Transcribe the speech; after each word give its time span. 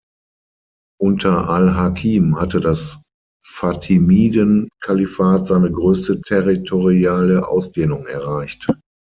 Unter 0.99 1.47
al-Hakim 1.47 2.39
hatte 2.39 2.59
das 2.59 3.03
Fatimiden-Kalifat 3.45 5.45
seine 5.45 5.71
größte 5.71 6.21
territoriale 6.21 7.47
Ausdehnung 7.47 8.07
erreicht. 8.07 8.65